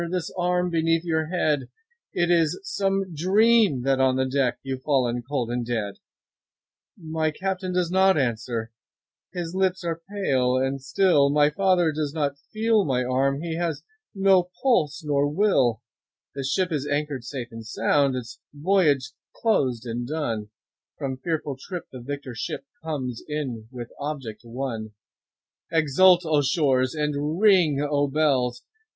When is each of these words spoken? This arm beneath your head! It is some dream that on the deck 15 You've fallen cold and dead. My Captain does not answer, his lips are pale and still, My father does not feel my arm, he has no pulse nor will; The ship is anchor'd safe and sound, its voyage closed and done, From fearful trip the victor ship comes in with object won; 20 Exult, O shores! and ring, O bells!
This 0.09 0.31
arm 0.35 0.71
beneath 0.71 1.03
your 1.03 1.27
head! 1.27 1.69
It 2.11 2.31
is 2.31 2.59
some 2.63 3.13
dream 3.13 3.83
that 3.83 3.99
on 3.99 4.15
the 4.15 4.25
deck 4.25 4.55
15 4.55 4.59
You've 4.63 4.81
fallen 4.81 5.21
cold 5.21 5.51
and 5.51 5.63
dead. 5.63 5.99
My 6.97 7.29
Captain 7.29 7.71
does 7.71 7.91
not 7.91 8.17
answer, 8.17 8.71
his 9.31 9.53
lips 9.53 9.83
are 9.83 10.01
pale 10.09 10.57
and 10.57 10.81
still, 10.81 11.29
My 11.29 11.51
father 11.51 11.91
does 11.91 12.15
not 12.15 12.39
feel 12.51 12.83
my 12.83 13.03
arm, 13.03 13.41
he 13.41 13.57
has 13.57 13.83
no 14.15 14.49
pulse 14.63 15.03
nor 15.03 15.27
will; 15.27 15.83
The 16.33 16.43
ship 16.43 16.71
is 16.71 16.87
anchor'd 16.87 17.23
safe 17.23 17.49
and 17.51 17.63
sound, 17.63 18.15
its 18.15 18.39
voyage 18.55 19.11
closed 19.35 19.85
and 19.85 20.07
done, 20.07 20.49
From 20.97 21.17
fearful 21.17 21.57
trip 21.61 21.85
the 21.91 22.01
victor 22.01 22.33
ship 22.33 22.65
comes 22.83 23.21
in 23.27 23.67
with 23.69 23.91
object 23.99 24.41
won; 24.43 24.93
20 25.69 25.83
Exult, 25.83 26.21
O 26.25 26.41
shores! 26.41 26.95
and 26.95 27.39
ring, 27.39 27.87
O 27.87 28.07
bells! 28.07 28.63